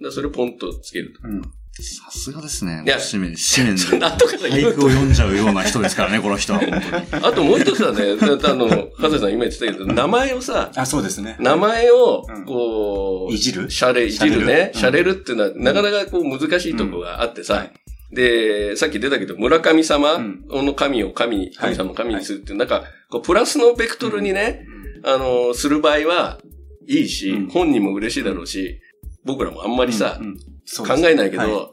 [0.03, 1.29] だそれポンとつけると。
[1.29, 1.43] うん。
[1.77, 2.85] さすがですね。
[2.87, 4.07] いや紙面、紙面で。
[4.07, 6.77] 後から言うと俳句を読んじゃうような人ですからね、この人は、本当
[7.19, 7.25] に。
[7.25, 11.37] あともう一つはね、だ あの、加瀬さん今言ってたけど、名前をさ、あ、そうですね。
[11.41, 13.69] 名前をうん、こう、いじる？
[13.71, 14.71] シャレ、いじるね。
[14.75, 17.67] シャレシャレるるっていうのは、なかなかこう難しいとこがあってさ、
[18.15, 20.45] で、さっき出たけど、村神様うん。
[20.49, 21.75] の神を神に、はい。
[21.75, 24.67] 神様を神にするっていう、なんか、こうプラスのベクトルにね、
[25.05, 26.39] あの、する場合は
[26.87, 27.49] いいし、うん。
[27.49, 28.81] 本人も嬉しいだろうし、
[29.25, 30.21] 僕らもあんまりさ、
[30.77, 31.51] 考えないけど、はい。
[31.51, 31.69] やっ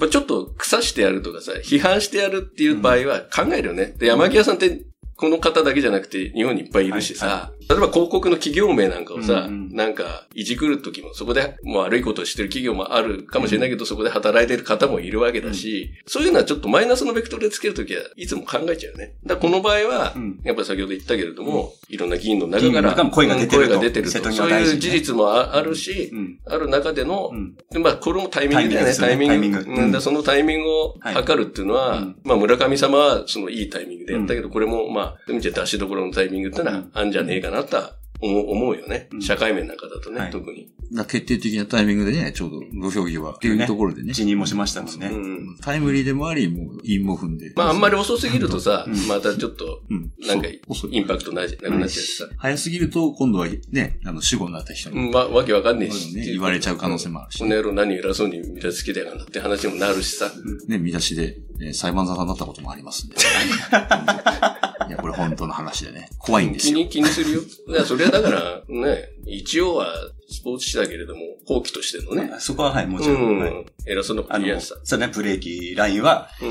[0.00, 3.94] ぱちょっと腐してやるとかさ、批判してやるっていう場合は考えるよね。
[3.98, 4.84] で、山際さんって
[5.16, 9.74] この方だけじゃなくて日本にいっぱいいるしさ、は例えば広告の企業名なんかをさ、うんうん。
[9.74, 19.14] なんかいじくるときもそこでもう悪いことをしてる企業もあるかもしれないけど、そこで働いてる方もいるわけだし、そういうのはちょっとマイナスのベクトルでつけるときはいつも考えちゃうよね。
[19.24, 20.40] だこの場合は、うん。
[20.44, 23.80] やっぱり先ほど言ったけれども、いろんな議員の中から声が出てると。
[23.80, 24.32] てると。
[24.32, 26.38] そういう事実もああるし、うん。
[26.46, 27.54] ある中での、うん。
[27.70, 29.64] でまあ、これもタイミングだよね、タタイイミング。
[29.66, 30.00] ミング。
[30.00, 31.14] そのタイミングをはい。
[31.14, 32.16] 測るっていうのは、うん。
[32.24, 39.08] まあ、村上様はそのいいタイミングでやったけど、これもまあ、見て出しどころのタイミングってのはあんじゃねえかなとは思う思うよね。
[39.12, 40.72] うん社会面なんかだとね、はい特に。
[40.92, 44.12] が決定的なタイミングでね、ちょうど土俵際っていうところでね。
[44.12, 45.06] 辞任もしましたもんね。
[45.06, 45.56] うん。
[45.60, 47.52] タイムリーでもあり、もう、陰も踏んで。
[47.56, 50.12] まあ、あんまり遅すぎるとさ、うんまたちょっと、うん。
[50.26, 52.28] なんかインパクトないなくなっちゃうしさ。
[52.36, 56.14] 早すぎると、今度はね、あの、死後になった人に、うん、わ、わけわかんねえし。
[56.14, 60.30] ね言われちゃう可能性もあるしこの野郎何偉そうに見出しつけてやがんだって話にもなるしさ。
[60.68, 63.16] ね、見出しで、えー裁判沙汰になったこともありますんで。
[64.88, 66.08] いや、これ本当の話でね。
[66.18, 66.74] 怖いんですよ。
[66.74, 67.40] 気に、気にするよ。
[67.68, 69.94] いや、それはだから、ね、一応は
[70.28, 72.34] スポーツ紙だけれども、後期としてのね。
[72.38, 73.38] そこははい、もちうろん。
[73.40, 73.66] はいん。
[73.86, 74.76] 偉そうなこと言いやすさ。
[74.84, 76.50] そうね、ブレーキラインはうん。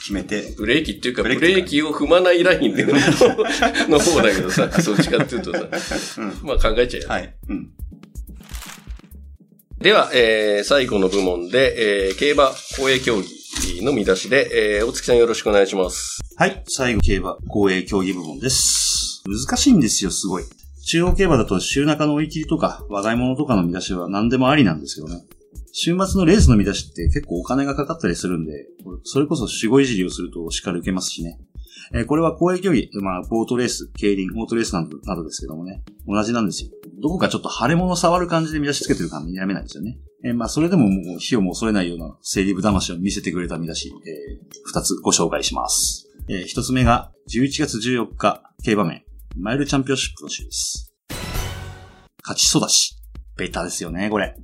[0.00, 2.92] 決めて、ブレーキっていうか、ブブレーキを踏まないラインでの
[3.88, 5.68] の方だけどさ、そっちかっていうとさ、
[6.18, 6.38] うん。
[6.42, 7.08] まあ考えちゃうよ。
[7.08, 7.34] はい。
[7.48, 7.70] うん。
[9.78, 13.37] では、えー、最後の部門で、えー、競馬公営競技
[13.82, 16.20] の見出しで、えー、大月さんよろしくお願いします。
[16.36, 16.62] はい。
[16.68, 19.22] 最後、競馬、公営競技部門です。
[19.26, 20.44] 難しいんですよ、すごい。
[20.86, 25.22] 中央競馬だと週中の追い切りとか話題物とかの見出しは何でもありなんですけどね。
[25.72, 28.66] 週末のレースの見出しって結構お金がかかったりするんで、
[29.04, 31.38] それこそ守護いじりをすると叱る受けますしね。
[31.92, 36.70] えーこれは公営競技、まあ、ボートレース、競輪、オートレースなどなどですけどもね、同じなんですよ。
[37.02, 39.98] どこかちょっと腫れ物触る感じで見出しつけてる感じにやめないんですよね。
[40.24, 46.08] えーまあ、それでももう火をも恐れないような整理部魂を見せてくれた見出し、えー二つご紹介します。
[46.28, 49.04] えー一つ目が、11月14日、競馬面、
[49.36, 50.92] マイルチャンピオンシップの週です。
[52.22, 52.96] 勝ち育ち。
[53.36, 54.34] ベタですよね、これ。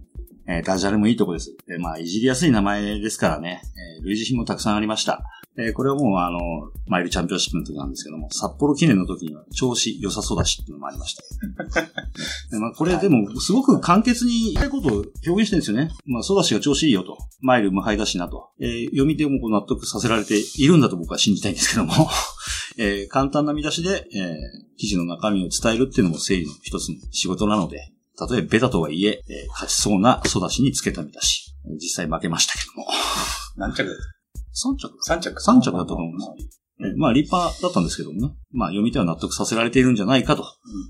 [0.46, 1.54] えーダジャレもいいとこです。
[1.68, 3.62] えーまあ、いじりやすい名前ですからね、
[3.98, 5.24] えー類似品もたくさんありました。
[5.56, 6.38] えーこれはもうあの、
[6.86, 11.22] マイルチャンピオンシップの時なんですけども、札幌記念の時には調子良さ育ちっていうのもありました。
[12.50, 14.92] でまあ、これでも、すごく簡潔に言いたいことを
[15.26, 15.90] 表現してるんですよね。
[16.06, 17.16] まあ、育ちが調子いいよと。
[17.40, 18.48] マイル無敗だしなと。
[18.60, 21.92] えー読み手もこう納得させられているんだと僕は信じたいんですけども、
[22.78, 24.34] えー簡単な見出しで、えー
[24.76, 31.52] 記事の中身を伝えるっていうのも整理の一つの仕事なので、たとえベタとはいえ、えー勝ちそうな育ちにつけた見出し。
[31.66, 32.86] えー実際負けましたけども。
[33.56, 33.88] 何着
[34.54, 36.60] だっ3着た ?3 着3着だったと思うんです。
[36.80, 38.34] えーまあ、立派だったんですけどもね。
[38.52, 40.44] まあ、読み手は納得させられているんじゃないかと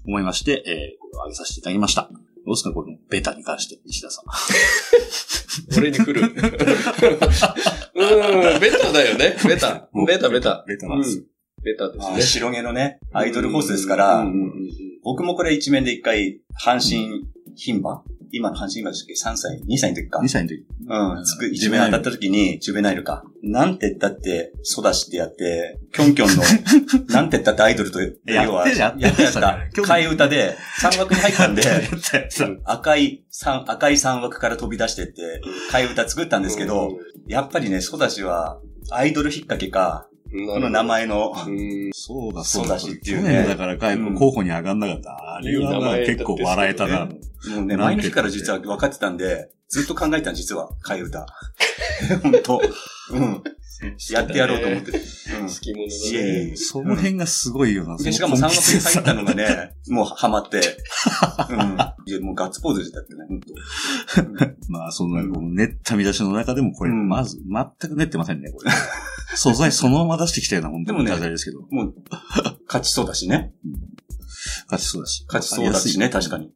[0.07, 2.09] 思いまして、えーこれを挙げさせていただきました。
[2.47, 4.25] どうですかこのベタに関して、石田さん。
[5.79, 6.21] 俺に来る？
[6.25, 9.37] うーん、ベタだよね。
[9.47, 9.89] ベタ。
[10.07, 10.65] ベタベタ。
[10.67, 11.25] ベタなんですうん
[11.65, 12.21] ベタですね。
[12.23, 14.51] 白毛のね、アイドルホースですから、うんうんうん
[15.07, 18.03] 僕もこれ一面で一回、阪神牝馬？
[18.33, 20.21] 今の阪神牝馬でしたっけ ?3 歳 ?2 歳の時か。
[20.21, 20.65] 2歳の時。
[20.87, 21.25] うん。
[21.25, 23.25] つく、一面当たった時に、ジュベナイルか。
[23.43, 29.59] なんて言ったって、ソダシってやって、キョンキョンの、 なんて言ったってアイドルと、やってやってやった。
[29.73, 31.63] 替え歌で、3枠に入ったんで、
[32.31, 35.41] さ赤い三、赤い三枠から飛び出してって、
[35.71, 36.91] 替え歌作ったんですけど、
[37.29, 40.14] やっぱりね、ソダシは、アイドル引っ掛けか、うん
[40.47, 42.79] この名前の、うんそうだ、そうだ。
[42.81, 45.35] しっていう去ね年だから外部候補に上がんなかった。
[45.37, 47.07] あれは結構笑えたな。
[47.07, 47.13] も
[47.59, 51.27] うね、前の日から実は分かってたんで、ずっと考えてたの、実は、替え歌。
[52.23, 52.61] 本当
[53.15, 53.43] うん。
[54.11, 54.91] やってやろうと思って。
[54.93, 55.49] うん。
[55.49, 56.57] 好き者だね。
[56.57, 57.97] その辺がすごいよな。
[57.97, 61.79] で、しかも3枠に入ったのがね、もうハマって、うん。
[62.07, 68.71] いや、もうガッツポーズだってね、まあ、そんな、この練った見出しの中でもこれ、うんまず、全く練ってませんね、これ。
[69.37, 71.61] 素材そのまま出してきたような、本当にでもねですけど。
[71.71, 71.95] もう、
[72.67, 73.53] 勝ちそうだしね。
[74.71, 75.25] 勝ちそうだし。
[75.27, 76.51] 勝ちそうだしね、確かに。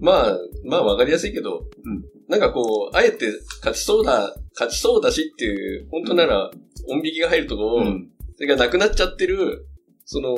[0.00, 6.50] まあ、まあわかりやすいけど、うんなんかこう、あえて勝ちそうだ、勝ちそうだしっていう、本当なら、
[6.90, 8.10] 音引きが入るとこを、うん。
[8.36, 9.66] それがなくなっちゃってる、
[10.04, 10.36] その、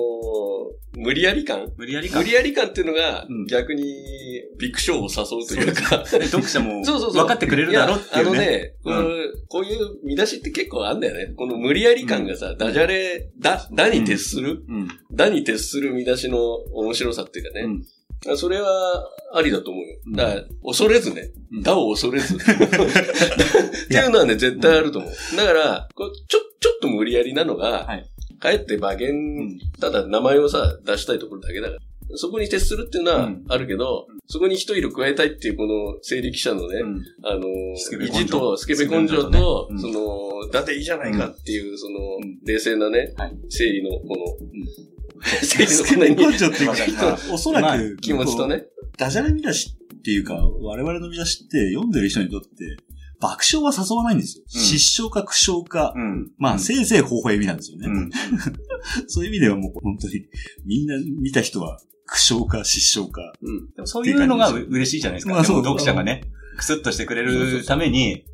[0.97, 2.19] 無理やり感無理やりか。
[2.19, 3.85] 無理やり感っていうのがうん、逆に、
[4.59, 7.23] ビッグショーを誘うというか、で 読者も、 そうそうそう。
[7.23, 8.75] 分かってくれるだろうっていうね。
[8.85, 9.09] やあのね、この
[9.49, 11.35] こういう見出しって結構あんだよね。
[11.37, 14.89] この無理やり感がさ、ダジャレ、だ、だに徹する、うん。
[15.13, 17.67] だに徹する見出しの面白さっていうかね。
[18.27, 19.97] うんそれはありだと思うよ。
[20.15, 21.31] だから、恐れずね。
[21.53, 21.63] うん。
[21.63, 22.35] だを恐れず。
[22.37, 22.39] っ
[23.89, 25.37] ていうのはね、絶対あると思う。
[25.37, 28.07] だから、ちょ、ちょっと無理やりなのが、はい。
[28.39, 29.59] かえって馬券、ん。
[29.81, 31.81] ただ名前をさ、出したいところだけだから。
[32.17, 33.45] そこに徹するっていうのはうん。
[33.49, 37.03] あるけど、そこに一色加えたいっていうこの整理記者のね、うん。
[37.23, 37.47] あの
[38.05, 39.81] 意地とスケベ根性と、ねうん。
[39.81, 44.25] その、だっていいじゃないかっていう、そのん、冷静なねはい、整理のこの、
[45.23, 48.65] 整理のこの根性っていうか、おそらまあく、気持ちとね。
[48.97, 52.49] ダジャレ見出しっていうか、我々の見出しって読んでる人にとって、
[53.21, 54.45] 爆笑は誘わないんですよ。
[54.45, 56.31] うん失笑か苦笑か、うん。
[56.39, 57.87] まあ、うんせいぜい微笑みなんですよね。
[57.87, 58.11] うん。
[59.07, 60.25] そういう意味ではもう本当に、
[60.65, 63.33] みんな見た人は苦笑か失笑か。
[63.85, 65.35] そういうのがう嬉しいじゃないですか。
[65.35, 66.23] まあそう読者がね、
[66.57, 68.31] クスッとしてくれるために、うん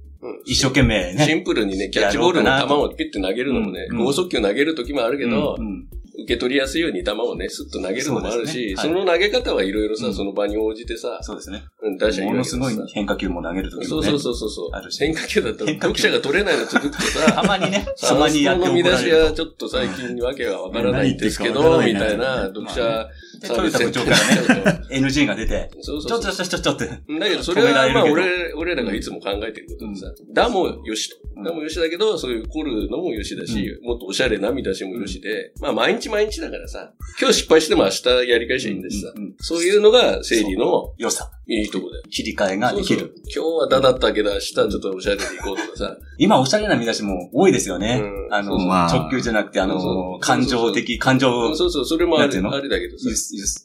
[0.46, 1.24] 一生懸命ね。
[1.24, 5.86] シンプルにね、キャッチボールの球をピュッて投げるのもね、うん剛速球投げる時もあるけどう、ん
[6.26, 11.62] 受け取りやすいように球をね、スッと投げるのもあるし、その投げ方はいろいろさ、うんその場に応じてさ、そうですね。
[11.82, 12.74] うん出しものすごい。
[12.92, 13.88] 変化球も投げるときもね。
[13.88, 14.90] そうそうそうそうそうある。
[14.90, 19.10] し変化球だと変化球読者が取れないの続くとたさ、まにね、サたまにやっての見出し。
[19.10, 23.08] はちょっと最近わけがわからないんですけうんど、みたいな読者
[23.40, 26.46] トヨタ部長からね、NG が出て、そうちょっとそうそう。
[26.46, 26.84] ちょっとちょっと。
[26.84, 27.18] って。
[27.20, 31.16] だけど、それはまあ俺、俺らがいつも考えてることでさ、だもよしと。
[31.36, 41.30] うんだもよしだけど、そういう凝るのもよしだし、もっとおしゃれな見出しもよしで、まあ毎日毎日だからさ、今日失敗しても明日やり返しゃいいんだしさ、そういうのが整理の良さ。
[41.48, 42.02] いいとこだよ。
[42.10, 43.08] 切り替えができそうそう。
[43.08, 43.14] る。
[43.24, 48.00] 今日はだだったけど、明日ちょっとおしゃれで行こうとかさ、今、おしゃれな見出しも多いですよね。
[48.02, 48.30] う。
[48.30, 48.34] ん。
[48.34, 49.94] あの、まあ直球じゃなくて、あそうそう。
[49.94, 53.08] の、感情的、感情、そうそう、それもあるあれだけどさ。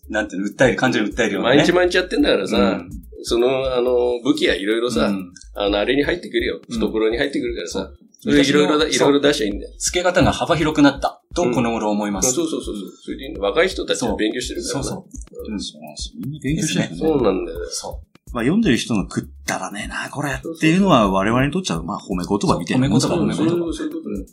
[0.10, 1.46] なんていうの、訴える、感情に訴えるよね。
[1.46, 2.90] 毎日毎日やってんだからさ、うん。
[3.24, 5.34] その、あの、武器やいろいろさ、うん。
[5.56, 6.62] あの、あれに入ってくるよ。
[6.68, 6.80] うん。
[6.80, 9.74] 懐に入ってくるからさ、そ昔のれいろいろだ、いろいろ出しゃいいんだよ。
[9.80, 11.21] 付け方が幅広くなった。
[11.34, 12.34] とこの頃思います。
[12.34, 12.92] そうそうそうそう。
[13.04, 14.84] それで若い人たちは勉強してるからな。
[14.84, 15.08] そうそ
[15.50, 15.52] う。
[15.52, 16.40] うんそうなんですよ。
[16.44, 16.98] 勉強してるよね。
[16.98, 17.60] そうなんだよ。
[17.70, 18.02] そ
[18.34, 23.34] まあ読んでる人の食ったらねえな、これっていうのは我々にとっちゃまあ褒め言葉みたいなもんですからね。
[23.34, 24.26] 褒め言葉そうそういうことね。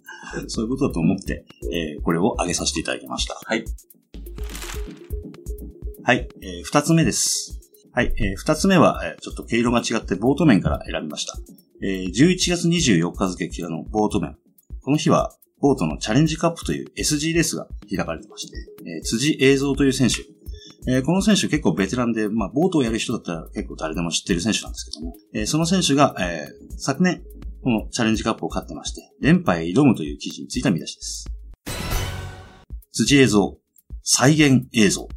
[0.47, 3.41] そういうことだと思って、えーこれを挙げさせていただきました。
[3.45, 3.65] はい。
[6.05, 7.59] はい、えー二つ目です。
[7.93, 11.37] はい、えー二つ目は、えーちょっと毛色が違ってボート面から選びました。
[11.83, 14.37] えー11月24日付からのボート面。
[14.83, 20.25] この日は、ボートのチャレンジカップという SG レースが開かれてまして、えー辻映像という選手。
[20.91, 27.23] えーこの選手結構ベテランで、まあ、ボートをやる人だったら結構誰でも知ってる選手なんですけども、えーその選手が、えー昨年、
[27.63, 31.27] このチャレンジカップを勝ってまして、連覇へ挑むという記事についた見出しです。
[32.93, 33.59] 辻映像、
[34.03, 35.09] 再現映像。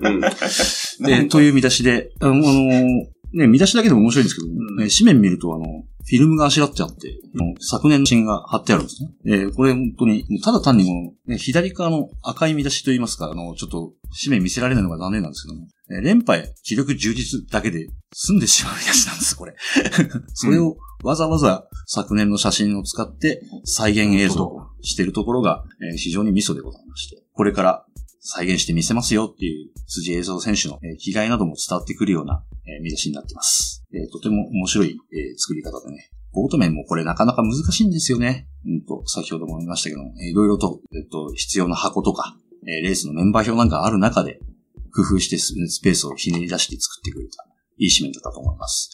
[0.00, 0.24] うん。
[1.10, 7.18] えーという見出しで、あの、あのね、見出しだけでも面白いんですけど、んえー紙面見ると、あの、フィルムがあしらってあって、
[7.60, 9.10] 昨年の写真が貼ってあるんですね。
[9.26, 13.92] えーこれ本当に、ただ単にもう、ね、左側の赤い見出しといいますか、あの、ちょっと、
[14.22, 19.54] 紙面見せられないのが残念なんですけども、えー連覇へ気力充実だけで済んでしまう見出しなんです、これ。
[20.34, 27.84] それをわざわざ昨年の写真を使って再現映像をしているところが、えー非常にミソでございまして、これから
[28.26, 33.84] 再現してみせますよっていう辻映像選手の、えー、気概なども伝わってくるような、え見出しになってます。
[33.92, 36.10] えとても面白い、え作り方でね。
[36.32, 38.48] ボート面もこれなかなか難しいんですよね。
[38.66, 44.40] うんと、先ほども言いましたけども、えいろいろと、えっ、と、必要な箱とか、えレースのメンバー表なんかある中で、
[44.94, 47.44] 工夫してスペースをひねり出して作ってくれた、
[47.76, 48.90] いい紙面だったと思います。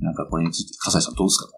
[0.00, 1.48] なんかこれについて、笠井さんどうですか？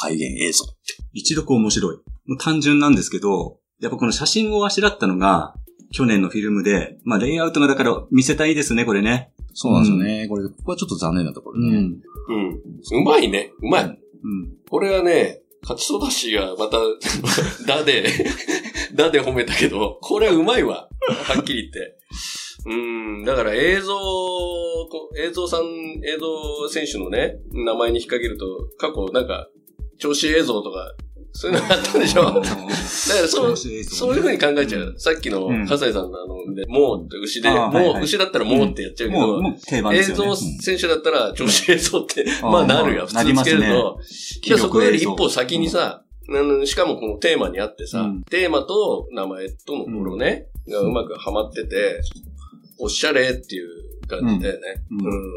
[0.00, 0.76] 再現映像って。
[1.12, 1.96] 一読面白い。
[2.38, 5.54] 単純なんですけど、やっぱこの写真をあしらったのが、
[5.90, 9.32] 去年のフィルムで、まあレイアウトがだから見せたいですね、これね。
[9.54, 10.28] そうなんですよね。
[10.28, 11.76] これ、ここはちょっと残念なところね。
[11.76, 13.00] うん。
[13.00, 13.52] うまいね。
[13.60, 13.84] うまい。
[13.84, 13.98] うん。
[14.68, 16.78] これはね、勝ちそうだしがまた、
[17.66, 18.04] だで、
[18.94, 20.88] だで褒めたけど、これはうまいわ。
[21.24, 21.98] はっきり言って。
[22.66, 25.60] うん、だから映像、こ映像さん、
[26.04, 29.48] 映像選手のね、名前に引っ掛けると、過去なんか、
[29.98, 30.94] 調子映像とか、
[31.38, 32.22] そういうのがあったでしょ。
[32.26, 34.94] だからそう、そういう風に考えちゃう。
[34.98, 40.10] さっきのうん、笠井さんのあの、でもうって牛で、もう、牛だったらもうってやっちゃうけど、もう定番で映す。
[40.10, 40.34] よね。
[40.34, 42.50] 像選手だったら、調子映像って、うん。
[42.50, 43.06] まあなるよ。
[43.06, 44.00] 普通つけると。
[44.46, 46.02] いや、そこより一歩先にさ、
[46.64, 48.22] しかもこのテーマにあってさ、うん。
[48.24, 52.00] テーマと名前とのころね、がうまくはまってて、
[52.80, 53.68] おしゃれっていう
[54.08, 54.60] 感じだよね。
[54.90, 55.06] うん。
[55.06, 55.32] うん。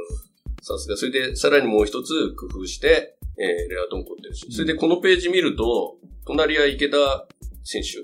[0.63, 0.97] さすが。
[0.97, 4.45] それで、さらにもう一つ工夫して、えー、レアートも凝ってるし。
[4.51, 7.27] それで、このページ見ると、隣は池田
[7.63, 7.99] 選手、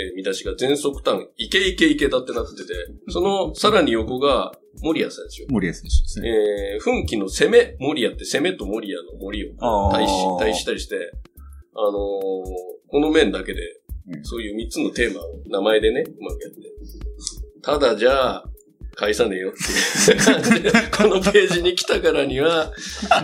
[0.00, 2.72] えー見出しが全速ターン、イケイケ池田ってなってて、
[3.08, 5.52] その、さらに横が、森谷選手。
[5.52, 6.28] 森谷選手ですね。
[6.74, 11.12] えー、奮起の攻め、森谷って攻めと森谷の森を対し、対したりして、
[11.74, 11.92] あのー
[12.90, 13.60] この面だけで
[14.08, 16.58] う、んそういう三つのテーマを名前でね、うまくやって。
[17.60, 18.44] ただじゃあ、
[18.98, 22.72] 返さねえよっていう感じで、このページに来たからには、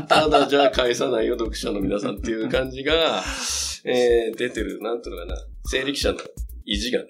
[0.08, 3.24] ただじゃあ返さないよ、読者の皆さんっていう感じが、
[3.84, 6.18] えー、出てる、なんていうのかな、生力者の
[6.64, 7.00] 意地が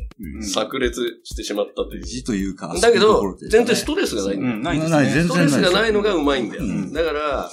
[0.55, 2.05] 炸裂してしまったという。
[2.05, 4.39] 字というか、だけど全然ストレスがない。
[4.39, 5.13] んないないね。
[5.13, 6.63] 全然ストレスがないのがうまいんだよ。
[6.63, 6.93] うん。
[6.95, 7.51] だから、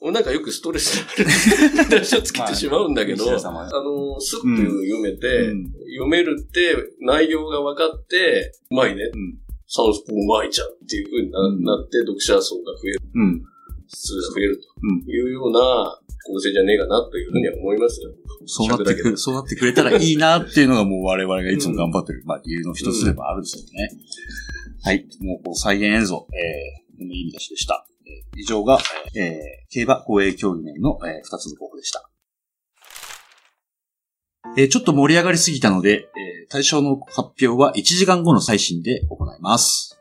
[0.00, 5.64] 俺なんかよくストレスがある出しをつけてしまうんだけど、まあの、スッと読めて、うん。
[5.66, 9.02] 読めるって、内容が分かって、うまいね。
[9.68, 13.44] んサウスポーうまいじゃんっていう風にな,、うんなって、読者層が増える、うん。
[13.88, 15.58] 数が増えるというような
[16.26, 18.10] 構成じゃねえかなというふうには思いますよ。
[18.46, 23.90] そうなってく、そうなってくれたらいいなっていうのがもう我々がいつも頑張ってる、まあ理由の一つでもあるんですよね。
[24.82, 25.06] はい。
[25.20, 27.86] もう再現映像、えー、いい見出しでした。
[28.06, 28.78] えー以上が、
[29.16, 32.07] えー、競馬公営競技面の、えー、二つの候補でした。
[34.56, 39.97] えーちょっと盛り上がりすぎたので、えー対象の発表は1時間後の最新で行います。